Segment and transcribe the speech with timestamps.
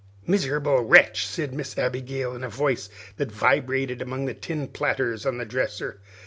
[0.25, 5.37] "Miserable wretch!" said Miss Abigail, in a voice that vibrated among the tin platters on
[5.37, 6.01] the dresser.